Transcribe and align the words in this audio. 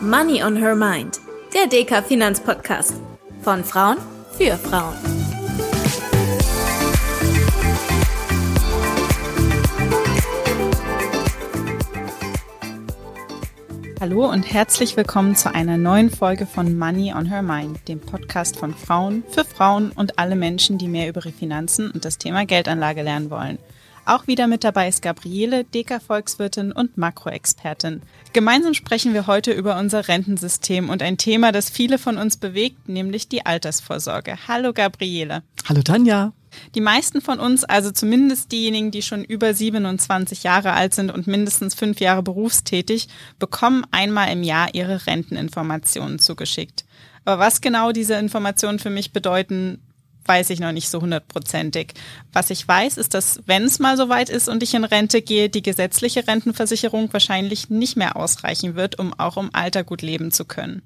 Money 0.00 0.44
on 0.44 0.54
Her 0.54 0.76
Mind, 0.76 1.18
der 1.52 1.66
DK 1.66 2.04
Finanzpodcast. 2.04 2.94
Von 3.42 3.64
Frauen 3.64 3.96
für 4.30 4.56
Frauen. 4.56 4.94
Hallo 14.00 14.30
und 14.30 14.44
herzlich 14.44 14.96
willkommen 14.96 15.34
zu 15.34 15.52
einer 15.52 15.76
neuen 15.76 16.10
Folge 16.10 16.46
von 16.46 16.78
Money 16.78 17.12
on 17.12 17.26
Her 17.26 17.42
Mind, 17.42 17.88
dem 17.88 17.98
Podcast 17.98 18.56
von 18.56 18.74
Frauen 18.74 19.24
für 19.28 19.44
Frauen 19.44 19.90
und 19.90 20.16
alle 20.20 20.36
Menschen, 20.36 20.78
die 20.78 20.86
mehr 20.86 21.08
über 21.08 21.22
ihre 21.22 21.32
Finanzen 21.32 21.90
und 21.90 22.04
das 22.04 22.18
Thema 22.18 22.46
Geldanlage 22.46 23.02
lernen 23.02 23.30
wollen. 23.30 23.58
Auch 24.08 24.26
wieder 24.26 24.46
mit 24.46 24.64
dabei 24.64 24.88
ist 24.88 25.02
Gabriele, 25.02 25.64
Deka-Volkswirtin 25.64 26.72
und 26.72 26.96
Makroexpertin. 26.96 28.00
Gemeinsam 28.32 28.72
sprechen 28.72 29.12
wir 29.12 29.26
heute 29.26 29.52
über 29.52 29.78
unser 29.78 30.08
Rentensystem 30.08 30.88
und 30.88 31.02
ein 31.02 31.18
Thema, 31.18 31.52
das 31.52 31.68
viele 31.68 31.98
von 31.98 32.16
uns 32.16 32.38
bewegt, 32.38 32.88
nämlich 32.88 33.28
die 33.28 33.44
Altersvorsorge. 33.44 34.38
Hallo 34.48 34.72
Gabriele. 34.72 35.42
Hallo 35.68 35.82
Tanja. 35.82 36.32
Die 36.74 36.80
meisten 36.80 37.20
von 37.20 37.38
uns, 37.38 37.64
also 37.64 37.90
zumindest 37.90 38.50
diejenigen, 38.50 38.90
die 38.90 39.02
schon 39.02 39.24
über 39.24 39.52
27 39.52 40.42
Jahre 40.42 40.72
alt 40.72 40.94
sind 40.94 41.10
und 41.10 41.26
mindestens 41.26 41.74
fünf 41.74 42.00
Jahre 42.00 42.22
berufstätig, 42.22 43.08
bekommen 43.38 43.84
einmal 43.90 44.32
im 44.32 44.42
Jahr 44.42 44.70
ihre 44.72 45.06
Renteninformationen 45.06 46.18
zugeschickt. 46.18 46.86
Aber 47.26 47.40
was 47.40 47.60
genau 47.60 47.92
diese 47.92 48.14
Informationen 48.14 48.78
für 48.78 48.88
mich 48.88 49.12
bedeuten, 49.12 49.82
weiß 50.28 50.50
ich 50.50 50.60
noch 50.60 50.72
nicht 50.72 50.88
so 50.90 51.00
hundertprozentig. 51.00 51.94
Was 52.32 52.50
ich 52.50 52.68
weiß, 52.68 52.98
ist, 52.98 53.14
dass 53.14 53.40
wenn 53.46 53.64
es 53.64 53.78
mal 53.78 53.96
soweit 53.96 54.28
ist 54.28 54.48
und 54.48 54.62
ich 54.62 54.74
in 54.74 54.84
Rente 54.84 55.22
gehe, 55.22 55.48
die 55.48 55.62
gesetzliche 55.62 56.28
Rentenversicherung 56.28 57.12
wahrscheinlich 57.12 57.70
nicht 57.70 57.96
mehr 57.96 58.16
ausreichen 58.16 58.76
wird, 58.76 58.98
um 58.98 59.14
auch 59.14 59.38
im 59.38 59.50
Alter 59.54 59.82
gut 59.82 60.02
leben 60.02 60.30
zu 60.30 60.44
können. 60.44 60.82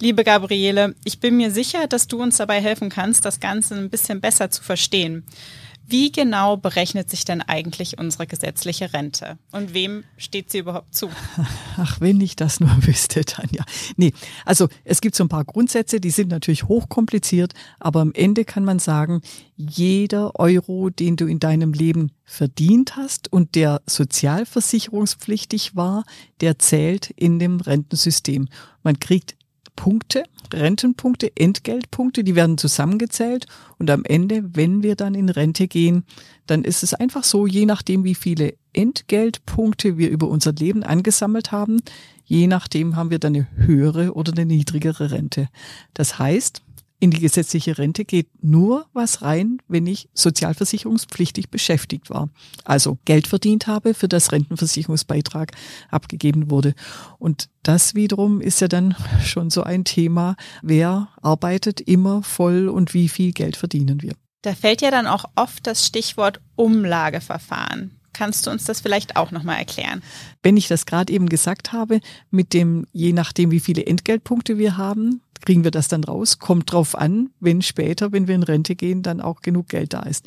Liebe 0.00 0.24
Gabriele, 0.24 0.96
ich 1.04 1.20
bin 1.20 1.36
mir 1.36 1.52
sicher, 1.52 1.86
dass 1.86 2.08
du 2.08 2.20
uns 2.20 2.36
dabei 2.36 2.60
helfen 2.60 2.90
kannst, 2.90 3.24
das 3.24 3.38
Ganze 3.38 3.76
ein 3.76 3.90
bisschen 3.90 4.20
besser 4.20 4.50
zu 4.50 4.62
verstehen. 4.62 5.24
Wie 5.86 6.10
genau 6.10 6.56
berechnet 6.56 7.10
sich 7.10 7.24
denn 7.24 7.42
eigentlich 7.42 7.98
unsere 7.98 8.26
gesetzliche 8.26 8.92
Rente? 8.94 9.38
Und 9.52 9.74
wem 9.74 10.04
steht 10.16 10.50
sie 10.50 10.58
überhaupt 10.58 10.94
zu? 10.94 11.10
Ach, 11.76 12.00
wenn 12.00 12.20
ich 12.20 12.36
das 12.36 12.60
nur 12.60 12.74
wüsste, 12.86 13.24
Tanja. 13.24 13.64
Nee, 13.96 14.12
also 14.46 14.68
es 14.84 15.00
gibt 15.00 15.14
so 15.14 15.24
ein 15.24 15.28
paar 15.28 15.44
Grundsätze, 15.44 16.00
die 16.00 16.10
sind 16.10 16.30
natürlich 16.30 16.64
hochkompliziert, 16.64 17.52
aber 17.80 18.00
am 18.00 18.12
Ende 18.14 18.44
kann 18.44 18.64
man 18.64 18.78
sagen, 18.78 19.20
jeder 19.56 20.38
Euro, 20.40 20.88
den 20.90 21.16
du 21.16 21.26
in 21.26 21.38
deinem 21.38 21.72
Leben 21.72 22.12
verdient 22.24 22.96
hast 22.96 23.30
und 23.30 23.54
der 23.54 23.82
sozialversicherungspflichtig 23.86 25.76
war, 25.76 26.04
der 26.40 26.58
zählt 26.58 27.10
in 27.10 27.38
dem 27.38 27.60
Rentensystem. 27.60 28.48
Man 28.82 28.98
kriegt 28.98 29.36
Punkte, 29.76 30.24
Rentenpunkte, 30.52 31.32
Entgeltpunkte, 31.36 32.24
die 32.24 32.34
werden 32.34 32.58
zusammengezählt 32.58 33.46
und 33.78 33.90
am 33.90 34.04
Ende, 34.04 34.42
wenn 34.54 34.82
wir 34.82 34.96
dann 34.96 35.14
in 35.14 35.28
Rente 35.28 35.68
gehen, 35.68 36.04
dann 36.46 36.64
ist 36.64 36.82
es 36.82 36.94
einfach 36.94 37.24
so, 37.24 37.46
je 37.46 37.66
nachdem, 37.66 38.04
wie 38.04 38.14
viele 38.14 38.54
Entgeltpunkte 38.72 39.98
wir 39.98 40.10
über 40.10 40.28
unser 40.28 40.52
Leben 40.52 40.82
angesammelt 40.82 41.52
haben, 41.52 41.80
je 42.24 42.46
nachdem 42.46 42.96
haben 42.96 43.10
wir 43.10 43.18
dann 43.18 43.34
eine 43.34 43.48
höhere 43.56 44.14
oder 44.14 44.32
eine 44.32 44.46
niedrigere 44.46 45.10
Rente. 45.10 45.48
Das 45.92 46.18
heißt, 46.18 46.62
in 47.00 47.10
die 47.10 47.20
gesetzliche 47.20 47.76
Rente 47.76 48.04
geht 48.04 48.28
nur 48.42 48.86
was 48.92 49.22
rein, 49.22 49.58
wenn 49.68 49.86
ich 49.86 50.08
sozialversicherungspflichtig 50.14 51.50
beschäftigt 51.50 52.08
war. 52.08 52.30
Also 52.64 52.98
Geld 53.04 53.26
verdient 53.26 53.66
habe, 53.66 53.94
für 53.94 54.08
das 54.08 54.32
Rentenversicherungsbeitrag 54.32 55.52
abgegeben 55.90 56.50
wurde. 56.50 56.74
Und 57.18 57.50
das 57.62 57.94
wiederum 57.94 58.40
ist 58.40 58.60
ja 58.60 58.68
dann 58.68 58.94
schon 59.24 59.50
so 59.50 59.62
ein 59.62 59.84
Thema, 59.84 60.36
wer 60.62 61.08
arbeitet 61.20 61.80
immer 61.80 62.22
voll 62.22 62.68
und 62.68 62.94
wie 62.94 63.08
viel 63.08 63.32
Geld 63.32 63.56
verdienen 63.56 64.00
wir. 64.00 64.14
Da 64.42 64.54
fällt 64.54 64.82
ja 64.82 64.90
dann 64.90 65.06
auch 65.06 65.24
oft 65.36 65.66
das 65.66 65.86
Stichwort 65.86 66.40
Umlageverfahren. 66.54 67.98
Kannst 68.14 68.46
du 68.46 68.50
uns 68.50 68.64
das 68.64 68.80
vielleicht 68.80 69.16
auch 69.16 69.30
nochmal 69.30 69.58
erklären? 69.58 70.02
Wenn 70.42 70.56
ich 70.56 70.68
das 70.68 70.86
gerade 70.86 71.12
eben 71.12 71.28
gesagt 71.28 71.72
habe, 71.72 72.00
mit 72.30 72.54
dem, 72.54 72.86
je 72.92 73.12
nachdem, 73.12 73.50
wie 73.50 73.60
viele 73.60 73.84
Entgeltpunkte 73.84 74.56
wir 74.56 74.78
haben, 74.78 75.20
kriegen 75.44 75.64
wir 75.64 75.70
das 75.70 75.88
dann 75.88 76.04
raus. 76.04 76.38
Kommt 76.38 76.72
drauf 76.72 76.96
an, 76.96 77.30
wenn 77.40 77.60
später, 77.60 78.12
wenn 78.12 78.26
wir 78.26 78.34
in 78.34 78.42
Rente 78.42 78.76
gehen, 78.76 79.02
dann 79.02 79.20
auch 79.20 79.42
genug 79.42 79.68
Geld 79.68 79.92
da 79.92 80.00
ist. 80.00 80.26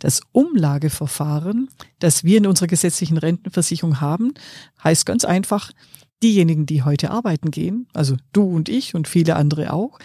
Das 0.00 0.22
Umlageverfahren, 0.32 1.68
das 1.98 2.24
wir 2.24 2.38
in 2.38 2.46
unserer 2.46 2.66
gesetzlichen 2.66 3.18
Rentenversicherung 3.18 4.00
haben, 4.00 4.34
heißt 4.82 5.06
ganz 5.06 5.24
einfach, 5.24 5.70
diejenigen, 6.22 6.66
die 6.66 6.82
heute 6.82 7.10
arbeiten 7.10 7.50
gehen, 7.50 7.86
also 7.92 8.16
du 8.32 8.44
und 8.44 8.68
ich 8.68 8.94
und 8.94 9.08
viele 9.08 9.36
andere 9.36 9.72
auch, 9.72 9.98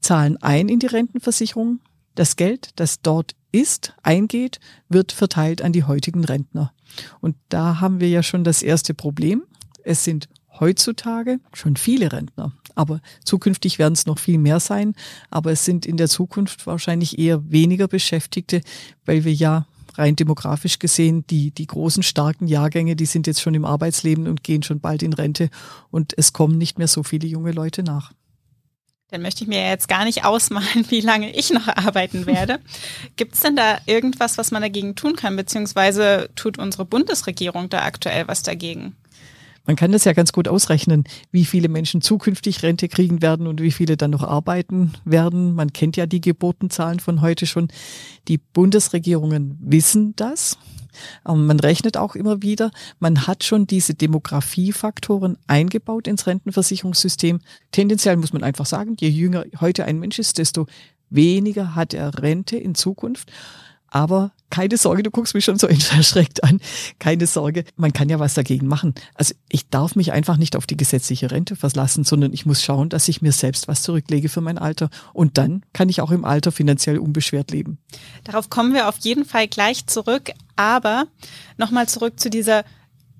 zahlen 0.00 0.36
ein 0.42 0.68
in 0.68 0.78
die 0.78 0.86
Rentenversicherung. 0.86 1.80
Das 2.14 2.36
Geld, 2.36 2.70
das 2.76 3.00
dort 3.00 3.34
ist, 3.54 3.94
eingeht, 4.02 4.58
wird 4.88 5.12
verteilt 5.12 5.62
an 5.62 5.72
die 5.72 5.84
heutigen 5.84 6.24
Rentner. 6.24 6.72
Und 7.20 7.36
da 7.48 7.80
haben 7.80 8.00
wir 8.00 8.08
ja 8.08 8.22
schon 8.22 8.44
das 8.44 8.62
erste 8.62 8.94
Problem. 8.94 9.44
Es 9.84 10.04
sind 10.04 10.28
heutzutage 10.60 11.40
schon 11.52 11.76
viele 11.76 12.12
Rentner. 12.12 12.52
Aber 12.74 13.00
zukünftig 13.24 13.78
werden 13.78 13.94
es 13.94 14.06
noch 14.06 14.18
viel 14.18 14.38
mehr 14.38 14.60
sein. 14.60 14.94
Aber 15.30 15.52
es 15.52 15.64
sind 15.64 15.86
in 15.86 15.96
der 15.96 16.08
Zukunft 16.08 16.66
wahrscheinlich 16.66 17.18
eher 17.18 17.50
weniger 17.50 17.88
Beschäftigte, 17.88 18.60
weil 19.04 19.24
wir 19.24 19.32
ja 19.32 19.66
rein 19.94 20.16
demografisch 20.16 20.80
gesehen, 20.80 21.24
die, 21.28 21.52
die 21.52 21.68
großen, 21.68 22.02
starken 22.02 22.48
Jahrgänge, 22.48 22.96
die 22.96 23.06
sind 23.06 23.28
jetzt 23.28 23.40
schon 23.40 23.54
im 23.54 23.64
Arbeitsleben 23.64 24.26
und 24.26 24.42
gehen 24.42 24.64
schon 24.64 24.80
bald 24.80 25.04
in 25.04 25.12
Rente. 25.12 25.50
Und 25.90 26.12
es 26.18 26.32
kommen 26.32 26.58
nicht 26.58 26.78
mehr 26.78 26.88
so 26.88 27.04
viele 27.04 27.28
junge 27.28 27.52
Leute 27.52 27.84
nach. 27.84 28.12
Dann 29.10 29.22
möchte 29.22 29.44
ich 29.44 29.48
mir 29.48 29.68
jetzt 29.68 29.88
gar 29.88 30.04
nicht 30.04 30.24
ausmalen, 30.24 30.86
wie 30.88 31.00
lange 31.00 31.34
ich 31.34 31.50
noch 31.50 31.68
arbeiten 31.68 32.26
werde. 32.26 32.60
Gibt 33.16 33.34
es 33.34 33.40
denn 33.40 33.56
da 33.56 33.78
irgendwas, 33.86 34.38
was 34.38 34.50
man 34.50 34.62
dagegen 34.62 34.94
tun 34.94 35.16
kann, 35.16 35.36
beziehungsweise 35.36 36.30
tut 36.34 36.58
unsere 36.58 36.84
Bundesregierung 36.84 37.68
da 37.68 37.82
aktuell 37.82 38.26
was 38.28 38.42
dagegen? 38.42 38.96
Man 39.66 39.76
kann 39.76 39.92
das 39.92 40.04
ja 40.04 40.12
ganz 40.12 40.32
gut 40.32 40.46
ausrechnen, 40.46 41.04
wie 41.30 41.46
viele 41.46 41.68
Menschen 41.68 42.02
zukünftig 42.02 42.62
Rente 42.62 42.88
kriegen 42.88 43.22
werden 43.22 43.46
und 43.46 43.62
wie 43.62 43.72
viele 43.72 43.96
dann 43.96 44.10
noch 44.10 44.22
arbeiten 44.22 44.92
werden. 45.06 45.54
Man 45.54 45.72
kennt 45.72 45.96
ja 45.96 46.04
die 46.04 46.20
Geburtenzahlen 46.20 47.00
von 47.00 47.22
heute 47.22 47.46
schon. 47.46 47.68
Die 48.28 48.36
Bundesregierungen 48.36 49.56
wissen 49.60 50.14
das. 50.16 50.58
Man 51.24 51.60
rechnet 51.60 51.96
auch 51.96 52.14
immer 52.14 52.42
wieder, 52.42 52.70
man 52.98 53.26
hat 53.26 53.44
schon 53.44 53.66
diese 53.66 53.94
Demografiefaktoren 53.94 55.38
eingebaut 55.46 56.06
ins 56.06 56.26
Rentenversicherungssystem. 56.26 57.40
Tendenziell 57.72 58.16
muss 58.16 58.32
man 58.32 58.42
einfach 58.42 58.66
sagen, 58.66 58.96
je 58.98 59.08
jünger 59.08 59.44
heute 59.60 59.84
ein 59.84 59.98
Mensch 59.98 60.18
ist, 60.18 60.38
desto 60.38 60.66
weniger 61.10 61.74
hat 61.74 61.94
er 61.94 62.22
Rente 62.22 62.56
in 62.56 62.74
Zukunft. 62.74 63.30
Aber 63.94 64.32
keine 64.50 64.76
Sorge, 64.76 65.04
du 65.04 65.12
guckst 65.12 65.34
mich 65.34 65.44
schon 65.44 65.56
so 65.56 65.68
erschreckt 65.96 66.42
an. 66.42 66.60
Keine 66.98 67.28
Sorge, 67.28 67.64
man 67.76 67.92
kann 67.92 68.08
ja 68.08 68.18
was 68.18 68.34
dagegen 68.34 68.66
machen. 68.66 68.92
Also 69.14 69.34
ich 69.48 69.68
darf 69.68 69.94
mich 69.94 70.10
einfach 70.10 70.36
nicht 70.36 70.56
auf 70.56 70.66
die 70.66 70.76
gesetzliche 70.76 71.30
Rente 71.30 71.54
verlassen, 71.54 72.02
sondern 72.02 72.32
ich 72.32 72.44
muss 72.44 72.60
schauen, 72.60 72.88
dass 72.88 73.06
ich 73.06 73.22
mir 73.22 73.30
selbst 73.30 73.68
was 73.68 73.82
zurücklege 73.82 74.28
für 74.28 74.40
mein 74.40 74.58
Alter. 74.58 74.90
Und 75.12 75.38
dann 75.38 75.62
kann 75.72 75.88
ich 75.88 76.00
auch 76.00 76.10
im 76.10 76.24
Alter 76.24 76.50
finanziell 76.50 76.98
unbeschwert 76.98 77.52
leben. 77.52 77.78
Darauf 78.24 78.50
kommen 78.50 78.74
wir 78.74 78.88
auf 78.88 78.98
jeden 78.98 79.24
Fall 79.24 79.46
gleich 79.46 79.86
zurück. 79.86 80.32
Aber 80.56 81.06
nochmal 81.56 81.88
zurück 81.88 82.18
zu 82.18 82.30
dieser 82.30 82.64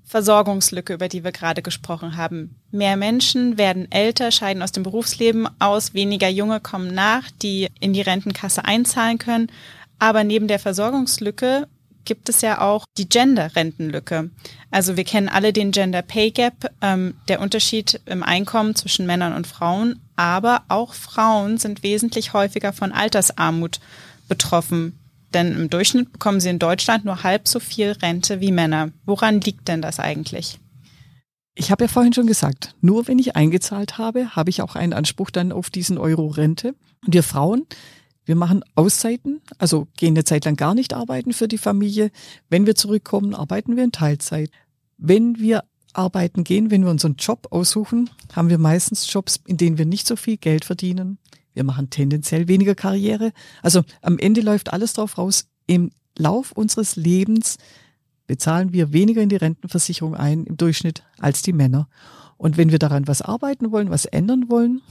Versorgungslücke, 0.05 0.93
über 0.93 1.07
die 1.07 1.23
wir 1.23 1.31
gerade 1.31 1.61
gesprochen 1.61 2.15
haben. 2.15 2.55
Mehr 2.71 2.95
Menschen 2.95 3.57
werden 3.57 3.91
älter, 3.91 4.31
scheiden 4.31 4.61
aus 4.61 4.71
dem 4.71 4.83
Berufsleben 4.83 5.47
aus, 5.59 5.93
weniger 5.93 6.29
Junge 6.29 6.59
kommen 6.59 6.93
nach, 6.93 7.29
die 7.41 7.67
in 7.79 7.93
die 7.93 8.01
Rentenkasse 8.01 8.65
einzahlen 8.65 9.17
können. 9.17 9.51
Aber 9.97 10.23
neben 10.23 10.47
der 10.47 10.59
Versorgungslücke 10.59 11.67
gibt 12.05 12.29
es 12.29 12.41
ja 12.41 12.61
auch 12.61 12.85
die 12.97 13.09
Gender-Rentenlücke. 13.09 14.29
Also 14.69 14.95
wir 14.95 15.03
kennen 15.03 15.27
alle 15.27 15.51
den 15.51 15.71
Gender 15.71 16.03
Pay 16.03 16.31
Gap, 16.31 16.71
ähm, 16.81 17.15
der 17.27 17.41
Unterschied 17.41 17.99
im 18.05 18.21
Einkommen 18.21 18.75
zwischen 18.75 19.07
Männern 19.07 19.33
und 19.33 19.47
Frauen. 19.47 19.99
Aber 20.15 20.63
auch 20.67 20.93
Frauen 20.93 21.57
sind 21.57 21.81
wesentlich 21.81 22.33
häufiger 22.33 22.73
von 22.73 22.91
Altersarmut 22.91 23.79
betroffen. 24.27 24.99
Denn 25.35 25.51
im 25.51 25.69
Durchschnitt 25.69 26.13
bekommen 26.13 26.39
sie 26.39 26.47
in 26.47 26.59
Deutschland 26.59 27.03
nur 27.03 27.23
halb 27.23 27.49
so 27.49 27.59
viel 27.59 27.91
Rente 27.91 28.39
wie 28.39 28.53
Männer. 28.53 28.91
Woran 29.05 29.41
liegt 29.41 29.67
denn 29.67 29.81
das 29.81 29.99
eigentlich? 29.99 30.59
Ich 31.55 31.71
habe 31.71 31.83
ja 31.83 31.87
vorhin 31.89 32.13
schon 32.13 32.25
gesagt, 32.25 32.73
nur 32.79 33.09
wenn 33.09 33.19
ich 33.19 33.35
eingezahlt 33.35 33.97
habe, 33.97 34.33
habe 34.37 34.49
ich 34.49 34.61
auch 34.61 34.75
einen 34.75 34.93
Anspruch 34.93 35.31
dann 35.31 35.51
auf 35.51 35.69
diesen 35.69 35.97
Euro 35.97 36.27
Rente. 36.27 36.73
Und 37.05 37.13
wir 37.13 37.21
Frauen, 37.21 37.65
wir 38.23 38.37
machen 38.37 38.63
Auszeiten, 38.75 39.41
also 39.57 39.87
gehen 39.97 40.13
eine 40.13 40.23
Zeit 40.23 40.45
lang 40.45 40.55
gar 40.55 40.73
nicht 40.73 40.93
arbeiten 40.93 41.33
für 41.33 41.49
die 41.49 41.57
Familie. 41.57 42.11
Wenn 42.49 42.65
wir 42.65 42.75
zurückkommen, 42.75 43.35
arbeiten 43.35 43.75
wir 43.75 43.83
in 43.83 43.91
Teilzeit. 43.91 44.51
Wenn 44.97 45.37
wir 45.37 45.65
arbeiten 45.91 46.45
gehen, 46.45 46.71
wenn 46.71 46.83
wir 46.83 46.91
unseren 46.91 47.15
Job 47.17 47.47
aussuchen, 47.51 48.09
haben 48.33 48.49
wir 48.49 48.57
meistens 48.57 49.11
Jobs, 49.11 49.41
in 49.45 49.57
denen 49.57 49.77
wir 49.77 49.85
nicht 49.85 50.07
so 50.07 50.15
viel 50.15 50.37
Geld 50.37 50.63
verdienen. 50.63 51.17
Wir 51.55 51.63
machen 51.63 51.89
tendenziell 51.89 52.47
weniger 52.47 52.75
Karriere. 52.75 53.31
Also 53.63 53.81
am 54.03 54.19
Ende 54.19 54.41
läuft 54.41 54.71
alles 54.71 54.93
drauf 54.93 55.17
raus. 55.17 55.47
Im 55.65 55.89
Lauf 56.17 56.51
unseres 56.51 56.95
Lebens 56.95 57.57
bezahlen 58.27 58.73
wir 58.73 58.93
weniger 58.93 59.21
in 59.21 59.29
die 59.29 59.35
Rentenversicherung 59.35 60.15
ein 60.15 60.45
im 60.45 60.57
Durchschnitt 60.57 61.03
als 61.19 61.41
die 61.41 61.53
Männer. 61.53 61.87
Und 62.37 62.57
wenn 62.57 62.71
wir 62.71 62.79
daran 62.79 63.07
was 63.07 63.21
arbeiten 63.21 63.71
wollen, 63.71 63.89
was 63.89 64.05
ändern 64.05 64.49
wollen, 64.49 64.81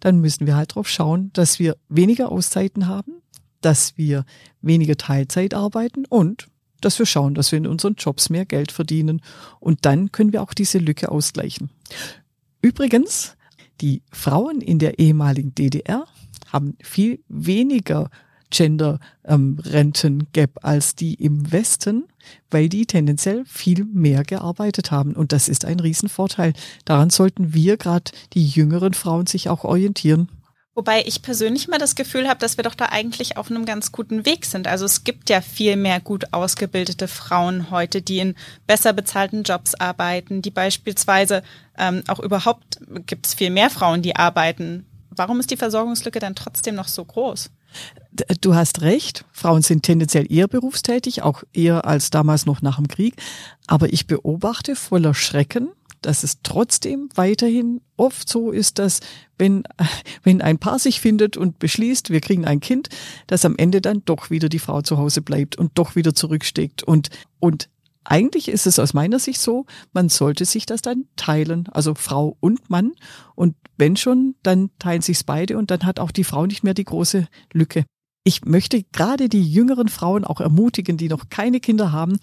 dann 0.00 0.20
müssen 0.20 0.46
wir 0.46 0.56
halt 0.56 0.72
darauf 0.72 0.88
schauen, 0.88 1.30
dass 1.34 1.58
wir 1.58 1.76
weniger 1.88 2.32
Auszeiten 2.32 2.86
haben, 2.86 3.22
dass 3.60 3.96
wir 3.98 4.24
weniger 4.62 4.96
Teilzeit 4.96 5.54
arbeiten 5.54 6.06
und 6.06 6.48
dass 6.80 6.98
wir 6.98 7.06
schauen, 7.06 7.34
dass 7.34 7.52
wir 7.52 7.58
in 7.58 7.66
unseren 7.66 7.94
Jobs 7.94 8.30
mehr 8.30 8.44
Geld 8.44 8.72
verdienen. 8.72 9.20
Und 9.60 9.84
dann 9.84 10.12
können 10.12 10.32
wir 10.32 10.42
auch 10.42 10.54
diese 10.54 10.78
Lücke 10.78 11.10
ausgleichen. 11.10 11.70
Übrigens, 12.62 13.36
die 13.80 14.02
Frauen 14.12 14.60
in 14.60 14.78
der 14.78 14.98
ehemaligen 14.98 15.54
DDR 15.54 16.04
haben 16.52 16.76
viel 16.80 17.20
weniger 17.28 18.10
Gender-Renten-Gap 18.50 20.50
ähm, 20.50 20.58
als 20.62 20.94
die 20.94 21.14
im 21.14 21.50
Westen, 21.50 22.04
weil 22.50 22.68
die 22.68 22.84
tendenziell 22.86 23.44
viel 23.46 23.84
mehr 23.84 24.22
gearbeitet 24.22 24.92
haben. 24.92 25.14
Und 25.14 25.32
das 25.32 25.48
ist 25.48 25.64
ein 25.64 25.80
Riesenvorteil. 25.80 26.52
Daran 26.84 27.10
sollten 27.10 27.52
wir 27.52 27.76
gerade 27.76 28.12
die 28.32 28.46
jüngeren 28.46 28.94
Frauen 28.94 29.26
sich 29.26 29.48
auch 29.48 29.64
orientieren. 29.64 30.28
Wobei 30.76 31.04
ich 31.06 31.22
persönlich 31.22 31.68
mal 31.68 31.78
das 31.78 31.94
Gefühl 31.94 32.28
habe, 32.28 32.40
dass 32.40 32.56
wir 32.56 32.64
doch 32.64 32.74
da 32.74 32.86
eigentlich 32.86 33.36
auf 33.36 33.48
einem 33.48 33.64
ganz 33.64 33.92
guten 33.92 34.26
Weg 34.26 34.44
sind. 34.44 34.66
Also 34.66 34.84
es 34.84 35.04
gibt 35.04 35.30
ja 35.30 35.40
viel 35.40 35.76
mehr 35.76 36.00
gut 36.00 36.32
ausgebildete 36.32 37.06
Frauen 37.06 37.70
heute, 37.70 38.02
die 38.02 38.18
in 38.18 38.34
besser 38.66 38.92
bezahlten 38.92 39.44
Jobs 39.44 39.76
arbeiten, 39.76 40.42
die 40.42 40.50
beispielsweise 40.50 41.44
ähm, 41.78 42.02
auch 42.08 42.18
überhaupt 42.18 42.80
gibt 43.06 43.26
es 43.26 43.34
viel 43.34 43.50
mehr 43.50 43.70
Frauen, 43.70 44.02
die 44.02 44.16
arbeiten. 44.16 44.84
Warum 45.10 45.38
ist 45.38 45.52
die 45.52 45.56
Versorgungslücke 45.56 46.18
dann 46.18 46.34
trotzdem 46.34 46.74
noch 46.74 46.88
so 46.88 47.04
groß? 47.04 47.50
Du 48.40 48.54
hast 48.54 48.82
recht, 48.82 49.24
Frauen 49.32 49.62
sind 49.62 49.82
tendenziell 49.82 50.30
eher 50.30 50.48
berufstätig, 50.48 51.22
auch 51.22 51.42
eher 51.52 51.84
als 51.84 52.10
damals 52.10 52.46
noch 52.46 52.62
nach 52.62 52.76
dem 52.76 52.88
Krieg. 52.88 53.14
Aber 53.66 53.92
ich 53.92 54.06
beobachte 54.06 54.76
voller 54.76 55.14
Schrecken, 55.14 55.70
dass 56.04 56.22
es 56.22 56.38
trotzdem 56.42 57.08
weiterhin 57.14 57.80
oft 57.96 58.28
so 58.28 58.50
ist, 58.50 58.78
dass 58.78 59.00
wenn, 59.38 59.64
wenn 60.22 60.42
ein 60.42 60.58
Paar 60.58 60.78
sich 60.78 61.00
findet 61.00 61.36
und 61.36 61.58
beschließt, 61.58 62.10
wir 62.10 62.20
kriegen 62.20 62.44
ein 62.44 62.60
Kind, 62.60 62.88
dass 63.26 63.44
am 63.44 63.56
Ende 63.56 63.80
dann 63.80 64.02
doch 64.04 64.30
wieder 64.30 64.48
die 64.48 64.58
Frau 64.58 64.82
zu 64.82 64.98
Hause 64.98 65.22
bleibt 65.22 65.56
und 65.56 65.72
doch 65.78 65.96
wieder 65.96 66.14
zurücksteckt 66.14 66.82
und, 66.82 67.10
und 67.40 67.68
eigentlich 68.04 68.48
ist 68.48 68.66
es 68.66 68.78
aus 68.78 68.92
meiner 68.92 69.18
Sicht 69.18 69.40
so, 69.40 69.64
man 69.92 70.10
sollte 70.10 70.44
sich 70.44 70.66
das 70.66 70.82
dann 70.82 71.06
teilen, 71.16 71.68
also 71.72 71.94
Frau 71.94 72.36
und 72.40 72.68
Mann. 72.68 72.92
Und 73.34 73.56
wenn 73.78 73.96
schon, 73.96 74.34
dann 74.42 74.70
teilen 74.78 75.00
sich's 75.00 75.24
beide 75.24 75.56
und 75.56 75.70
dann 75.70 75.84
hat 75.84 75.98
auch 75.98 76.10
die 76.10 76.24
Frau 76.24 76.44
nicht 76.44 76.62
mehr 76.62 76.74
die 76.74 76.84
große 76.84 77.26
Lücke. 77.54 77.84
Ich 78.22 78.44
möchte 78.44 78.82
gerade 78.92 79.30
die 79.30 79.50
jüngeren 79.50 79.88
Frauen 79.88 80.24
auch 80.24 80.40
ermutigen, 80.40 80.98
die 80.98 81.08
noch 81.08 81.30
keine 81.30 81.60
Kinder 81.60 81.92
haben, 81.92 82.18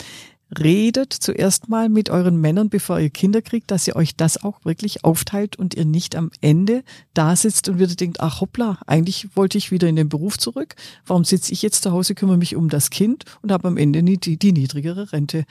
redet 0.60 1.14
zuerst 1.14 1.70
mal 1.70 1.90
mit 1.90 2.10
euren 2.10 2.40
Männern, 2.40 2.70
bevor 2.70 3.00
ihr 3.00 3.10
Kinder 3.10 3.42
kriegt, 3.42 3.72
dass 3.72 3.88
ihr 3.88 3.96
euch 3.96 4.16
das 4.16 4.44
auch 4.44 4.64
wirklich 4.66 5.04
aufteilt 5.04 5.58
und 5.58 5.76
ihr 5.76 5.86
nicht 5.86 6.16
am 6.16 6.32
Ende 6.42 6.84
da 7.14 7.36
sitzt 7.36 7.70
und 7.70 7.80
wieder 7.80 7.96
denkt, 7.96 8.20
ach 8.20 8.42
hoppla, 8.42 8.80
eigentlich 8.86 9.36
wollte 9.36 9.58
ich 9.58 9.72
wieder 9.72 9.88
in 9.88 9.96
den 9.96 10.10
Beruf 10.10 10.38
zurück. 10.38 10.76
Warum 11.06 11.24
sitze 11.24 11.54
ich 11.54 11.62
jetzt 11.62 11.84
zu 11.84 11.92
Hause, 11.92 12.16
kümmere 12.16 12.38
mich 12.38 12.56
um 12.56 12.70
das 12.70 12.90
Kind 12.90 13.26
und 13.42 13.52
habe 13.52 13.68
am 13.68 13.78
Ende 13.78 14.04
die, 14.04 14.38
die 14.38 14.52
niedrigere 14.52 15.14
Rente? 15.14 15.46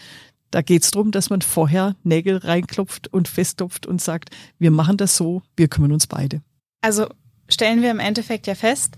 Da 0.50 0.62
geht's 0.62 0.90
drum, 0.90 1.12
dass 1.12 1.30
man 1.30 1.42
vorher 1.42 1.94
Nägel 2.02 2.38
reinklopft 2.38 3.12
und 3.12 3.28
festklopft 3.28 3.86
und 3.86 4.02
sagt, 4.02 4.30
wir 4.58 4.70
machen 4.70 4.96
das 4.96 5.16
so, 5.16 5.42
wir 5.56 5.68
kümmern 5.68 5.92
uns 5.92 6.06
beide. 6.06 6.42
Also 6.80 7.06
stellen 7.48 7.82
wir 7.82 7.90
im 7.90 8.00
Endeffekt 8.00 8.46
ja 8.46 8.54
fest, 8.54 8.96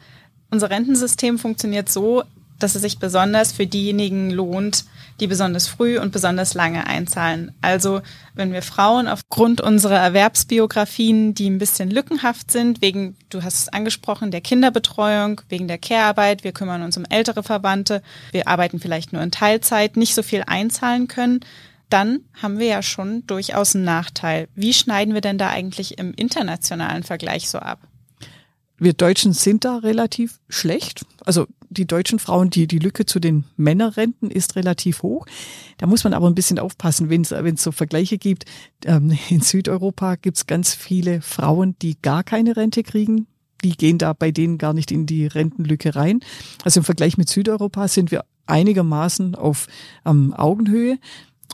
unser 0.51 0.71
Rentensystem 0.71 1.39
funktioniert 1.39 1.89
so, 1.89 2.25
dass 2.63 2.75
es 2.75 2.83
sich 2.83 2.99
besonders 2.99 3.53
für 3.53 3.67
diejenigen 3.67 4.31
lohnt, 4.31 4.85
die 5.21 5.27
besonders 5.27 5.69
früh 5.69 5.99
und 5.99 6.13
besonders 6.13 6.55
lange 6.55 6.87
einzahlen. 6.87 7.53
Also 7.61 8.01
wenn 8.35 8.53
wir 8.53 8.63
Frauen 8.63 9.09
aufgrund 9.09 9.61
unserer 9.61 9.99
Erwerbsbiografien, 9.99 11.35
die 11.35 11.49
ein 11.49 11.59
bisschen 11.59 11.91
lückenhaft 11.91 12.51
sind, 12.51 12.83
wegen, 12.83 13.17
du 13.31 13.43
hast 13.43 13.63
es 13.63 13.69
angesprochen, 13.69 14.31
der 14.31 14.41
Kinderbetreuung, 14.41 15.43
wegen 15.49 15.69
der 15.69 15.79
Care-Arbeit, 15.79 16.45
wir 16.45 16.53
kümmern 16.53 16.83
uns 16.83 16.97
um 16.97 17.05
ältere 17.05 17.43
Verwandte, 17.43 18.03
wir 18.33 18.49
arbeiten 18.49 18.81
vielleicht 18.81 19.13
nur 19.13 19.23
in 19.23 19.31
Teilzeit, 19.31 19.97
nicht 19.97 20.15
so 20.15 20.23
viel 20.23 20.45
einzahlen 20.47 21.09
können, 21.09 21.41
dann 21.89 22.21
haben 22.41 22.59
wir 22.59 22.67
ja 22.67 22.83
schon 22.83 23.27
durchaus 23.27 23.75
einen 23.75 23.85
Nachteil. 23.85 24.49
Wie 24.55 24.73
schneiden 24.73 25.13
wir 25.15 25.21
denn 25.21 25.37
da 25.37 25.49
eigentlich 25.49 25.99
im 25.99 26.15
internationalen 26.15 27.03
Vergleich 27.03 27.51
so 27.51 27.59
ab? 27.59 27.81
Wir 28.79 28.95
Deutschen 28.95 29.35
sind 29.35 29.65
da 29.65 29.77
relativ 29.77 30.41
schlecht. 30.49 31.05
Also 31.25 31.47
die 31.73 31.87
deutschen 31.87 32.19
Frauen, 32.19 32.51
die, 32.51 32.67
die 32.67 32.79
Lücke 32.79 33.07
zu 33.07 33.21
den 33.21 33.45
Männerrenten 33.57 34.31
ist 34.31 34.57
relativ 34.57 35.03
hoch. 35.03 35.27
Da 35.79 35.87
muss 35.87 36.05
man 36.05 36.15
aber 36.15 36.29
ein 36.29 36.35
bisschen 36.35 36.59
aufpassen, 36.59 37.11
wenn 37.11 37.23
es 37.23 37.63
so 37.63 37.73
Vergleiche 37.73 38.19
gibt. 38.19 38.45
Ähm, 38.85 39.17
in 39.29 39.41
Südeuropa 39.41 40.17
gibt 40.17 40.37
es 40.37 40.47
ganz 40.47 40.75
viele 40.75 41.21
Frauen, 41.21 41.77
die 41.83 41.97
gar 42.01 42.25
keine 42.25 42.57
Rente 42.57 42.83
kriegen. 42.83 43.27
Die 43.65 43.77
gehen 43.77 43.99
da 43.99 44.13
bei 44.13 44.33
denen 44.33 44.59
gar 44.59 44.73
nicht 44.73 44.91
in 44.91 45.07
die 45.07 45.27
Rentenlücke 45.27 45.95
rein. 45.95 46.21
Also 46.65 46.81
im 46.81 46.85
Vergleich 46.85 47.17
mit 47.17 47.29
Südeuropa 47.29 47.87
sind 47.89 48.11
wir 48.11 48.25
einigermaßen 48.47 49.35
auf 49.35 49.69
ähm, 50.05 50.35
Augenhöhe. 50.35 50.99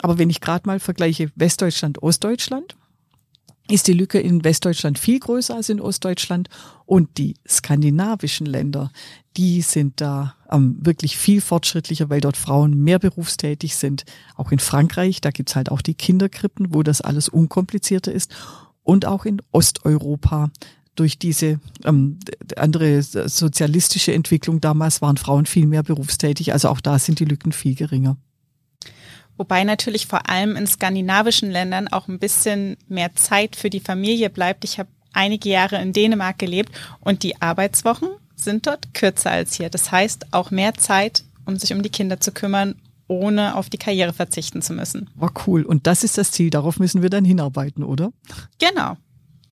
Aber 0.00 0.18
wenn 0.18 0.30
ich 0.30 0.40
gerade 0.40 0.66
mal 0.66 0.80
vergleiche 0.80 1.30
Westdeutschland, 1.34 2.02
Ostdeutschland, 2.02 2.76
ist 3.70 3.86
die 3.86 3.92
Lücke 3.92 4.18
in 4.18 4.44
Westdeutschland 4.44 4.98
viel 4.98 5.20
größer 5.20 5.54
als 5.54 5.68
in 5.68 5.80
Ostdeutschland 5.80 6.48
und 6.86 7.18
die 7.18 7.34
skandinavischen 7.46 8.46
Länder, 8.46 8.90
die 9.36 9.60
sind 9.60 10.00
da 10.00 10.34
ähm, 10.50 10.76
wirklich 10.80 11.18
viel 11.18 11.40
fortschrittlicher, 11.40 12.08
weil 12.08 12.20
dort 12.20 12.36
Frauen 12.36 12.82
mehr 12.82 12.98
berufstätig 12.98 13.76
sind. 13.76 14.04
Auch 14.36 14.52
in 14.52 14.58
Frankreich, 14.58 15.20
da 15.20 15.30
gibt's 15.30 15.54
halt 15.54 15.70
auch 15.70 15.82
die 15.82 15.94
Kinderkrippen, 15.94 16.74
wo 16.74 16.82
das 16.82 17.00
alles 17.00 17.28
unkomplizierter 17.28 18.12
ist. 18.12 18.34
Und 18.82 19.04
auch 19.04 19.26
in 19.26 19.42
Osteuropa 19.52 20.50
durch 20.94 21.18
diese 21.18 21.60
ähm, 21.84 22.18
andere 22.56 23.02
sozialistische 23.02 24.12
Entwicklung 24.14 24.60
damals 24.60 25.00
waren 25.02 25.18
Frauen 25.18 25.46
viel 25.46 25.66
mehr 25.66 25.82
berufstätig. 25.82 26.52
Also 26.52 26.68
auch 26.70 26.80
da 26.80 26.98
sind 26.98 27.20
die 27.20 27.26
Lücken 27.26 27.52
viel 27.52 27.74
geringer. 27.74 28.16
Wobei 29.38 29.64
natürlich 29.64 30.06
vor 30.06 30.28
allem 30.28 30.56
in 30.56 30.66
skandinavischen 30.66 31.50
Ländern 31.50 31.88
auch 31.88 32.08
ein 32.08 32.18
bisschen 32.18 32.76
mehr 32.88 33.14
Zeit 33.14 33.56
für 33.56 33.70
die 33.70 33.80
Familie 33.80 34.28
bleibt. 34.28 34.64
Ich 34.64 34.78
habe 34.78 34.90
einige 35.12 35.48
Jahre 35.48 35.80
in 35.80 35.92
Dänemark 35.92 36.38
gelebt 36.38 36.72
und 37.00 37.22
die 37.22 37.40
Arbeitswochen 37.40 38.08
sind 38.34 38.66
dort 38.66 38.92
kürzer 38.94 39.30
als 39.30 39.54
hier. 39.54 39.70
Das 39.70 39.90
heißt 39.90 40.26
auch 40.32 40.50
mehr 40.50 40.74
Zeit, 40.74 41.24
um 41.46 41.56
sich 41.56 41.72
um 41.72 41.82
die 41.82 41.88
Kinder 41.88 42.20
zu 42.20 42.32
kümmern, 42.32 42.74
ohne 43.06 43.56
auf 43.56 43.70
die 43.70 43.78
Karriere 43.78 44.12
verzichten 44.12 44.60
zu 44.60 44.74
müssen. 44.74 45.08
War 45.14 45.32
cool. 45.46 45.62
Und 45.62 45.86
das 45.86 46.04
ist 46.04 46.18
das 46.18 46.30
Ziel. 46.30 46.50
Darauf 46.50 46.78
müssen 46.78 47.02
wir 47.02 47.10
dann 47.10 47.24
hinarbeiten, 47.24 47.82
oder? 47.82 48.12
Genau. 48.58 48.96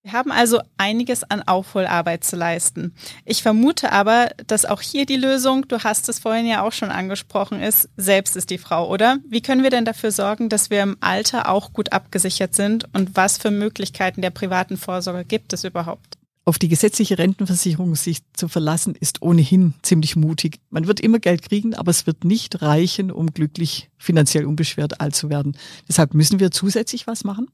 Wir 0.07 0.13
haben 0.13 0.31
also 0.31 0.61
einiges 0.77 1.25
an 1.25 1.43
Aufholarbeit 1.43 2.23
zu 2.23 2.37
leisten. 2.37 2.95
Ich 3.25 3.43
vermute 3.43 3.91
aber, 3.91 4.29
dass 4.47 4.65
auch 4.65 4.81
hier 4.81 5.05
die 5.05 5.17
Lösung, 5.17 5.67
du 5.67 5.83
hast 5.83 6.09
es 6.09 6.21
vorhin 6.21 6.47
ja 6.47 6.63
auch 6.63 6.71
schon 6.71 6.91
angesprochen, 6.91 7.61
ist, 7.61 7.89
selbst 7.97 8.37
ist 8.37 8.51
die 8.51 8.59
Frau, 8.59 8.89
oder? 8.89 9.19
Wie 9.29 9.41
können 9.41 9.65
wir 9.65 9.71
denn 9.71 9.85
dafür 9.85 10.13
sorgen, 10.13 10.49
dass 10.49 10.71
wir 10.71 10.81
im 10.81 10.97
Alter 11.01 11.49
auch 11.49 11.73
gut 11.73 11.93
abgesichert 11.93 12.55
sind 12.55 12.85
und 12.95 13.17
was 13.17 13.37
für 13.37 13.51
Möglichkeiten 13.51 14.23
der 14.23 14.31
privaten 14.31 14.77
Vorsorge 14.77 15.25
gibt 15.25 15.53
es 15.53 15.65
überhaupt? 15.65 16.19
Auf 16.45 16.61
die 16.61 16.69
gesetzliche 16.69 17.19
Rentenversicherung 17.19 17.97
sich 17.97 18.21
zu 18.33 18.47
verlassen, 18.47 18.95
ist 18.95 19.23
ohnehin 19.23 19.75
ziemlich 19.83 20.15
mutig. 20.15 20.61
Man 20.71 20.87
wird 20.87 21.01
immer 21.01 21.19
Geld 21.19 21.43
kriegen, 21.43 21.75
aber 21.75 21.91
es 21.91 22.07
wird 22.07 22.23
nicht 22.25 22.63
reichen, 22.63 23.11
um 23.11 23.35
glücklich 23.35 23.91
finanziell 23.99 24.45
unbeschwert 24.45 25.01
alt 25.01 25.17
zu 25.17 25.31
werden. 25.31 25.57
Deshalb 25.89 26.15
müssen 26.15 26.39
wir 26.39 26.53
zusätzlich 26.53 27.09
was 27.09 27.25
machen. 27.25 27.49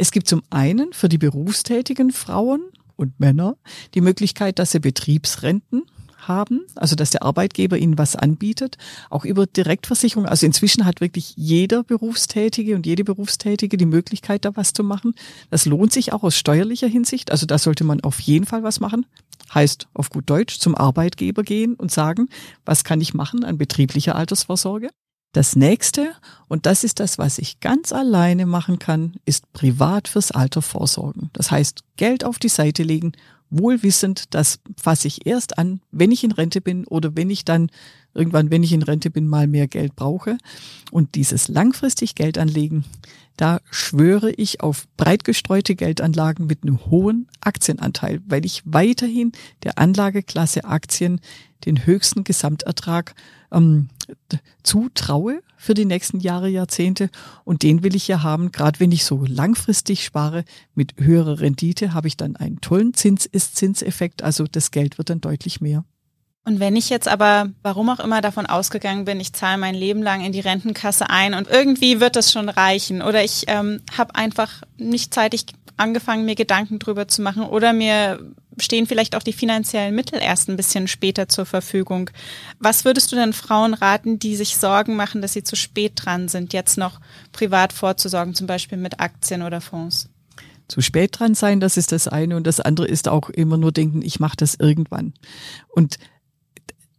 Es 0.00 0.12
gibt 0.12 0.28
zum 0.28 0.40
einen 0.48 0.94
für 0.94 1.10
die 1.10 1.18
berufstätigen 1.18 2.10
Frauen 2.10 2.62
und 2.96 3.20
Männer 3.20 3.58
die 3.92 4.00
Möglichkeit, 4.00 4.58
dass 4.58 4.70
sie 4.70 4.80
Betriebsrenten 4.80 5.82
haben, 6.26 6.62
also 6.74 6.96
dass 6.96 7.10
der 7.10 7.22
Arbeitgeber 7.22 7.76
ihnen 7.76 7.98
was 7.98 8.16
anbietet, 8.16 8.78
auch 9.10 9.26
über 9.26 9.46
Direktversicherung. 9.46 10.24
Also 10.24 10.46
inzwischen 10.46 10.86
hat 10.86 11.02
wirklich 11.02 11.34
jeder 11.36 11.82
Berufstätige 11.82 12.76
und 12.76 12.86
jede 12.86 13.04
Berufstätige 13.04 13.76
die 13.76 13.84
Möglichkeit, 13.84 14.46
da 14.46 14.56
was 14.56 14.72
zu 14.72 14.84
machen. 14.84 15.14
Das 15.50 15.66
lohnt 15.66 15.92
sich 15.92 16.14
auch 16.14 16.22
aus 16.22 16.34
steuerlicher 16.34 16.88
Hinsicht. 16.88 17.30
Also 17.30 17.44
da 17.44 17.58
sollte 17.58 17.84
man 17.84 18.00
auf 18.00 18.20
jeden 18.20 18.46
Fall 18.46 18.62
was 18.62 18.80
machen. 18.80 19.04
Heißt 19.52 19.86
auf 19.92 20.08
gut 20.08 20.30
Deutsch 20.30 20.60
zum 20.60 20.74
Arbeitgeber 20.74 21.42
gehen 21.42 21.74
und 21.74 21.90
sagen, 21.90 22.30
was 22.64 22.84
kann 22.84 23.02
ich 23.02 23.12
machen 23.12 23.44
an 23.44 23.58
betrieblicher 23.58 24.16
Altersvorsorge? 24.16 24.88
Das 25.32 25.54
nächste, 25.54 26.12
und 26.48 26.66
das 26.66 26.82
ist 26.82 26.98
das, 26.98 27.16
was 27.16 27.38
ich 27.38 27.60
ganz 27.60 27.92
alleine 27.92 28.46
machen 28.46 28.80
kann, 28.80 29.14
ist 29.24 29.52
privat 29.52 30.08
fürs 30.08 30.32
Alter 30.32 30.60
vorsorgen. 30.60 31.30
Das 31.32 31.52
heißt, 31.52 31.84
Geld 31.96 32.24
auf 32.24 32.40
die 32.40 32.48
Seite 32.48 32.82
legen, 32.82 33.12
wohl 33.50 33.82
wissend, 33.82 34.34
das 34.34 34.60
fasse 34.76 35.08
ich 35.08 35.26
erst 35.26 35.58
an, 35.58 35.80
wenn 35.90 36.12
ich 36.12 36.24
in 36.24 36.32
Rente 36.32 36.60
bin 36.60 36.86
oder 36.86 37.16
wenn 37.16 37.30
ich 37.30 37.44
dann 37.44 37.70
irgendwann, 38.14 38.50
wenn 38.50 38.62
ich 38.62 38.72
in 38.72 38.82
Rente 38.82 39.10
bin, 39.10 39.28
mal 39.28 39.46
mehr 39.46 39.68
Geld 39.68 39.94
brauche. 39.96 40.38
Und 40.90 41.14
dieses 41.14 41.48
langfristig 41.48 42.14
Geld 42.14 42.38
anlegen, 42.38 42.84
da 43.36 43.60
schwöre 43.70 44.30
ich 44.32 44.60
auf 44.60 44.86
breit 44.96 45.24
gestreute 45.24 45.74
Geldanlagen 45.74 46.46
mit 46.46 46.62
einem 46.62 46.86
hohen 46.86 47.28
Aktienanteil, 47.40 48.20
weil 48.26 48.44
ich 48.44 48.62
weiterhin 48.64 49.32
der 49.62 49.78
Anlageklasse 49.78 50.64
Aktien 50.64 51.20
den 51.66 51.86
höchsten 51.86 52.24
Gesamtertrag 52.24 53.14
ähm, 53.52 53.88
zutraue 54.62 55.42
für 55.56 55.74
die 55.74 55.84
nächsten 55.84 56.20
Jahre, 56.20 56.48
Jahrzehnte. 56.48 57.10
Und 57.44 57.62
den 57.62 57.82
will 57.82 57.94
ich 57.94 58.08
ja 58.08 58.22
haben, 58.22 58.52
gerade 58.52 58.80
wenn 58.80 58.92
ich 58.92 59.04
so 59.04 59.24
langfristig 59.26 60.04
spare 60.04 60.44
mit 60.74 60.94
höherer 60.98 61.40
Rendite, 61.40 61.92
habe 61.92 62.08
ich 62.08 62.16
dann 62.16 62.36
einen 62.36 62.60
tollen 62.60 62.94
Zins-Ist-Zinseffekt. 62.94 64.22
Also 64.22 64.44
das 64.50 64.70
Geld 64.70 64.98
wird 64.98 65.10
dann 65.10 65.20
deutlich 65.20 65.60
mehr. 65.60 65.84
Und 66.44 66.58
wenn 66.58 66.74
ich 66.74 66.88
jetzt 66.88 67.06
aber, 67.06 67.50
warum 67.62 67.90
auch 67.90 68.00
immer, 68.00 68.22
davon 68.22 68.46
ausgegangen 68.46 69.04
bin, 69.04 69.20
ich 69.20 69.34
zahle 69.34 69.58
mein 69.58 69.74
Leben 69.74 70.02
lang 70.02 70.24
in 70.24 70.32
die 70.32 70.40
Rentenkasse 70.40 71.10
ein 71.10 71.34
und 71.34 71.48
irgendwie 71.48 72.00
wird 72.00 72.16
das 72.16 72.32
schon 72.32 72.48
reichen 72.48 73.02
oder 73.02 73.22
ich 73.22 73.44
ähm, 73.46 73.82
habe 73.96 74.14
einfach 74.14 74.62
nicht 74.78 75.12
zeitig 75.12 75.44
angefangen, 75.76 76.24
mir 76.24 76.34
Gedanken 76.34 76.78
drüber 76.78 77.08
zu 77.08 77.20
machen 77.20 77.42
oder 77.42 77.72
mir 77.72 78.20
stehen 78.60 78.86
vielleicht 78.86 79.16
auch 79.16 79.22
die 79.22 79.32
finanziellen 79.32 79.94
Mittel 79.94 80.20
erst 80.20 80.48
ein 80.48 80.56
bisschen 80.56 80.88
später 80.88 81.28
zur 81.28 81.46
Verfügung. 81.46 82.10
Was 82.58 82.84
würdest 82.84 83.10
du 83.12 83.16
denn 83.16 83.32
Frauen 83.32 83.74
raten, 83.74 84.18
die 84.18 84.36
sich 84.36 84.56
Sorgen 84.56 84.96
machen, 84.96 85.22
dass 85.22 85.32
sie 85.32 85.42
zu 85.42 85.56
spät 85.56 85.92
dran 85.96 86.28
sind, 86.28 86.52
jetzt 86.52 86.78
noch 86.78 87.00
privat 87.32 87.72
vorzusorgen, 87.72 88.34
zum 88.34 88.46
Beispiel 88.46 88.78
mit 88.78 89.00
Aktien 89.00 89.42
oder 89.42 89.60
Fonds? 89.60 90.08
zu 90.70 90.80
spät 90.80 91.18
dran 91.18 91.34
sein, 91.34 91.58
das 91.58 91.76
ist 91.76 91.92
das 91.92 92.08
eine. 92.08 92.36
Und 92.36 92.46
das 92.46 92.60
andere 92.60 92.86
ist 92.86 93.08
auch 93.08 93.28
immer 93.28 93.56
nur 93.56 93.72
denken, 93.72 94.02
ich 94.02 94.20
mache 94.20 94.36
das 94.36 94.54
irgendwann. 94.54 95.12
Und 95.68 95.98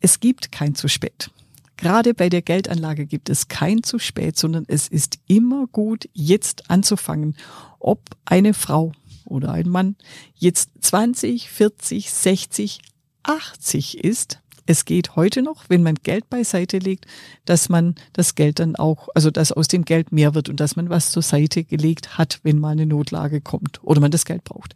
es 0.01 0.19
gibt 0.19 0.51
kein 0.51 0.75
zu 0.75 0.87
spät. 0.87 1.31
Gerade 1.77 2.13
bei 2.13 2.29
der 2.29 2.43
Geldanlage 2.43 3.07
gibt 3.07 3.29
es 3.29 3.47
kein 3.47 3.81
zu 3.81 3.97
spät, 3.97 4.37
sondern 4.37 4.65
es 4.67 4.87
ist 4.87 5.17
immer 5.27 5.65
gut, 5.67 6.07
jetzt 6.13 6.69
anzufangen. 6.69 7.35
Ob 7.79 8.01
eine 8.25 8.53
Frau 8.53 8.91
oder 9.31 9.51
ein 9.51 9.69
Mann 9.69 9.95
jetzt 10.35 10.71
20, 10.81 11.49
40, 11.49 12.11
60, 12.11 12.81
80 13.23 14.03
ist, 14.03 14.39
es 14.65 14.85
geht 14.85 15.15
heute 15.15 15.41
noch, 15.41 15.65
wenn 15.69 15.83
man 15.83 15.95
Geld 15.95 16.29
beiseite 16.29 16.77
legt, 16.77 17.05
dass 17.45 17.69
man 17.69 17.95
das 18.13 18.35
Geld 18.35 18.59
dann 18.59 18.75
auch, 18.75 19.09
also 19.15 19.31
dass 19.31 19.51
aus 19.51 19.67
dem 19.67 19.85
Geld 19.85 20.11
mehr 20.11 20.35
wird 20.35 20.49
und 20.49 20.59
dass 20.59 20.75
man 20.75 20.89
was 20.89 21.11
zur 21.11 21.23
Seite 21.23 21.63
gelegt 21.63 22.17
hat, 22.17 22.39
wenn 22.43 22.59
mal 22.59 22.69
eine 22.69 22.85
Notlage 22.85 23.41
kommt 23.41 23.83
oder 23.83 23.99
man 23.99 24.11
das 24.11 24.25
Geld 24.25 24.43
braucht. 24.43 24.75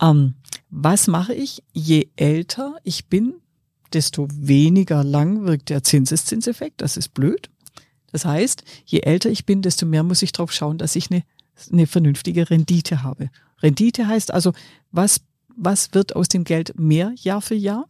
Ähm, 0.00 0.34
was 0.70 1.08
mache 1.08 1.34
ich? 1.34 1.62
Je 1.72 2.08
älter 2.16 2.76
ich 2.84 3.06
bin, 3.06 3.34
desto 3.92 4.28
weniger 4.32 5.02
lang 5.02 5.44
wirkt 5.44 5.70
der 5.70 5.82
Zinseszinseffekt. 5.82 6.80
Das 6.80 6.96
ist 6.96 7.14
blöd. 7.14 7.50
Das 8.12 8.24
heißt, 8.24 8.64
je 8.86 9.00
älter 9.00 9.30
ich 9.30 9.44
bin, 9.46 9.62
desto 9.62 9.84
mehr 9.86 10.02
muss 10.02 10.22
ich 10.22 10.32
drauf 10.32 10.52
schauen, 10.52 10.78
dass 10.78 10.96
ich 10.96 11.10
eine, 11.10 11.22
eine 11.72 11.86
vernünftige 11.86 12.48
Rendite 12.48 13.02
habe. 13.02 13.30
Rendite 13.62 14.06
heißt 14.06 14.32
also, 14.32 14.52
was, 14.92 15.20
was 15.56 15.94
wird 15.94 16.16
aus 16.16 16.28
dem 16.28 16.44
Geld 16.44 16.78
mehr 16.78 17.12
Jahr 17.16 17.40
für 17.40 17.54
Jahr? 17.54 17.86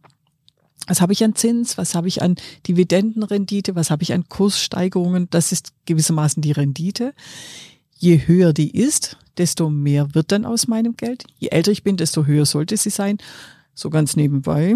Was 0.87 1.01
habe 1.01 1.13
ich 1.13 1.23
an 1.23 1.35
Zins? 1.35 1.77
Was 1.77 1.93
habe 1.93 2.07
ich 2.07 2.21
an 2.21 2.35
Dividendenrendite? 2.67 3.75
Was 3.75 3.91
habe 3.91 4.03
ich 4.03 4.13
an 4.13 4.27
Kurssteigerungen? 4.27 5.29
Das 5.29 5.51
ist 5.51 5.73
gewissermaßen 5.85 6.41
die 6.41 6.51
Rendite. 6.51 7.13
Je 7.97 8.27
höher 8.27 8.53
die 8.53 8.71
ist, 8.71 9.17
desto 9.37 9.69
mehr 9.69 10.15
wird 10.15 10.31
dann 10.31 10.45
aus 10.45 10.67
meinem 10.67 10.95
Geld. 10.95 11.25
Je 11.37 11.49
älter 11.49 11.71
ich 11.71 11.83
bin, 11.83 11.97
desto 11.97 12.25
höher 12.25 12.45
sollte 12.45 12.77
sie 12.77 12.89
sein. 12.89 13.17
So 13.75 13.89
ganz 13.89 14.15
nebenbei. 14.15 14.75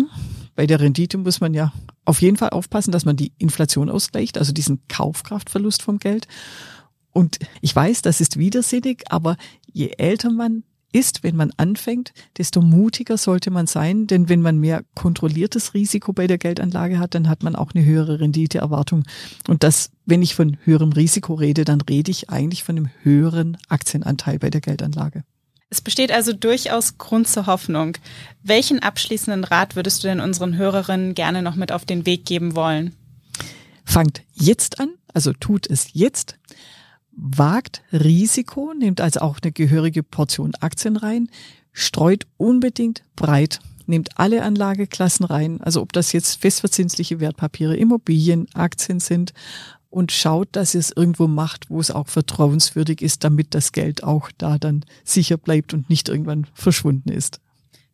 Bei 0.56 0.68
der 0.68 0.80
Rendite 0.80 1.18
muss 1.18 1.42
man 1.42 1.54
ja 1.54 1.74
auf 2.06 2.22
jeden 2.22 2.38
Fall 2.38 2.50
aufpassen, 2.50 2.92
dass 2.92 3.06
man 3.06 3.16
die 3.16 3.32
Inflation 3.38 3.90
ausgleicht, 3.90 4.38
also 4.38 4.52
diesen 4.52 4.82
Kaufkraftverlust 4.88 5.82
vom 5.82 6.00
Geld. 6.00 6.28
Und 7.12 7.40
ich 7.62 7.76
weiß, 7.76 8.02
das 8.02 8.22
ist 8.22 8.38
widersinnig, 8.38 9.04
aber 9.10 9.38
je 9.72 9.94
älter 9.98 10.32
man 10.32 10.64
ist, 10.94 11.24
wenn 11.24 11.36
man 11.36 11.52
anfängt, 11.58 12.14
desto 12.38 12.62
mutiger 12.62 13.18
sollte 13.18 13.52
man 13.52 13.68
sein, 13.68 14.08
denn 14.08 14.30
wenn 14.30 14.42
man 14.42 14.60
mehr 14.60 14.84
kontrolliertes 14.96 15.74
Risiko 15.74 16.14
bei 16.14 16.28
der 16.28 16.38
Geldanlage 16.38 17.00
hat, 17.00 17.16
dann 17.16 17.28
hat 17.28 17.44
man 17.44 17.56
auch 17.56 17.72
eine 17.74 17.84
höhere 17.84 18.20
Renditeerwartung. 18.20 19.04
Und 19.48 19.64
das, 19.64 19.92
wenn 20.06 20.22
ich 20.22 20.36
von 20.36 20.58
höherem 20.64 20.92
Risiko 20.92 21.34
rede, 21.34 21.66
dann 21.66 21.82
rede 21.82 22.12
ich 22.12 22.30
eigentlich 22.30 22.64
von 22.64 22.78
einem 22.78 22.90
höheren 23.02 23.58
Aktienanteil 23.68 24.40
bei 24.40 24.50
der 24.50 24.62
Geldanlage. 24.62 25.24
Es 25.70 25.82
besteht 25.82 26.12
also 26.12 26.34
durchaus 26.34 27.00
Grund 27.00 27.28
zur 27.28 27.48
Hoffnung. 27.48 27.98
Welchen 28.44 28.80
abschließenden 28.80 29.44
Rat 29.44 29.76
würdest 29.76 30.04
du 30.04 30.08
denn 30.08 30.20
unseren 30.20 30.56
Hörerinnen 30.56 31.16
gerne 31.16 31.42
noch 31.42 31.56
mit 31.56 31.72
auf 31.72 31.84
den 31.84 32.06
Weg 32.06 32.26
geben 32.26 32.56
wollen? 32.56 32.96
Fangt 33.84 34.22
jetzt 34.34 34.80
an, 34.80 34.90
also 35.14 35.34
tut 35.34 35.68
es 35.68 35.88
jetzt. 35.94 36.38
Wagt 37.16 37.84
Risiko, 37.92 38.74
nehmt 38.78 39.02
also 39.02 39.22
auch 39.22 39.38
eine 39.42 39.52
gehörige 39.52 40.04
Portion 40.04 40.54
Aktien 40.60 40.98
rein, 40.98 41.30
streut 41.72 42.26
unbedingt 42.38 43.04
breit, 43.16 43.60
nehmt 43.86 44.18
alle 44.18 44.44
Anlageklassen 44.44 45.26
rein, 45.26 45.62
also 45.62 45.82
ob 45.82 45.94
das 45.94 46.12
jetzt 46.12 46.42
festverzinsliche 46.42 47.20
Wertpapiere, 47.20 47.76
Immobilien, 47.76 48.48
Aktien 48.54 49.00
sind 49.00 49.34
und 49.90 50.12
schaut, 50.12 50.50
dass 50.54 50.74
ihr 50.74 50.80
es 50.80 50.92
irgendwo 50.92 51.28
macht, 51.28 51.70
wo 51.70 51.80
es 51.80 51.92
auch 51.92 52.08
vertrauenswürdig 52.08 53.02
ist, 53.02 53.24
damit 53.24 53.54
das 53.54 53.72
Geld 53.72 54.04
auch 54.04 54.32
da 54.38 54.58
dann 54.58 54.84
sicher 55.04 55.38
bleibt 55.38 55.74
und 55.74 55.90
nicht 55.90 56.10
irgendwann 56.10 56.48
verschwunden 56.54 57.10
ist. 57.10 57.40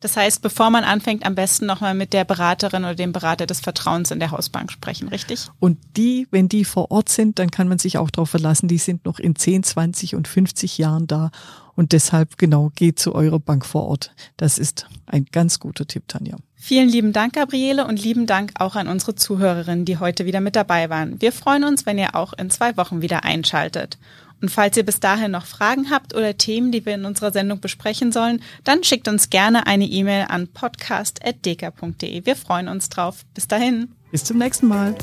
Das 0.01 0.15
heißt, 0.15 0.41
bevor 0.41 0.69
man 0.69 0.85
anfängt, 0.85 1.25
am 1.25 1.35
besten 1.35 1.65
nochmal 1.65 1.93
mit 1.93 2.13
der 2.13 2.23
Beraterin 2.23 2.83
oder 2.83 2.95
dem 2.95 3.11
Berater 3.11 3.45
des 3.45 3.59
Vertrauens 3.59 4.11
in 4.11 4.19
der 4.19 4.31
Hausbank 4.31 4.71
sprechen, 4.71 5.09
richtig? 5.09 5.47
Und 5.59 5.77
die, 5.97 6.27
wenn 6.31 6.47
die 6.47 6.63
vor 6.63 6.89
Ort 6.91 7.09
sind, 7.09 7.37
dann 7.37 7.51
kann 7.51 7.67
man 7.67 7.79
sich 7.79 7.97
auch 7.97 8.09
darauf 8.09 8.29
verlassen, 8.29 8.69
die 8.69 8.77
sind 8.77 9.05
noch 9.05 9.19
in 9.19 9.35
10, 9.35 9.63
20 9.63 10.15
und 10.15 10.27
50 10.27 10.77
Jahren 10.77 11.07
da. 11.07 11.31
Und 11.75 11.91
deshalb 11.91 12.37
genau 12.37 12.71
geht 12.75 12.99
zu 12.99 13.13
eurer 13.13 13.39
Bank 13.39 13.65
vor 13.65 13.87
Ort. 13.87 14.13
Das 14.37 14.57
ist 14.57 14.87
ein 15.05 15.25
ganz 15.31 15.59
guter 15.59 15.85
Tipp, 15.85 16.07
Tanja. 16.07 16.37
Vielen 16.55 16.89
lieben 16.89 17.13
Dank, 17.13 17.33
Gabriele, 17.33 17.87
und 17.87 18.03
lieben 18.03 18.25
Dank 18.25 18.51
auch 18.55 18.75
an 18.75 18.89
unsere 18.89 19.15
Zuhörerinnen, 19.15 19.85
die 19.85 19.97
heute 19.97 20.25
wieder 20.25 20.41
mit 20.41 20.57
dabei 20.57 20.89
waren. 20.89 21.21
Wir 21.21 21.31
freuen 21.31 21.63
uns, 21.63 21.85
wenn 21.85 21.97
ihr 21.97 22.15
auch 22.15 22.33
in 22.33 22.49
zwei 22.49 22.75
Wochen 22.75 23.01
wieder 23.01 23.23
einschaltet. 23.23 23.97
Und 24.41 24.49
falls 24.49 24.77
ihr 24.77 24.85
bis 24.85 24.99
dahin 24.99 25.31
noch 25.31 25.45
Fragen 25.45 25.89
habt 25.89 26.15
oder 26.15 26.37
Themen, 26.37 26.71
die 26.71 26.85
wir 26.85 26.95
in 26.95 27.05
unserer 27.05 27.31
Sendung 27.31 27.59
besprechen 27.59 28.11
sollen, 28.11 28.41
dann 28.63 28.83
schickt 28.83 29.07
uns 29.07 29.29
gerne 29.29 29.67
eine 29.67 29.85
E-Mail 29.85 30.25
an 30.29 30.47
podcast.deka.de. 30.47 32.25
Wir 32.25 32.35
freuen 32.35 32.67
uns 32.67 32.89
drauf. 32.89 33.25
Bis 33.33 33.47
dahin. 33.47 33.89
Bis 34.11 34.23
zum 34.23 34.37
nächsten 34.37 34.67
Mal. 34.67 34.95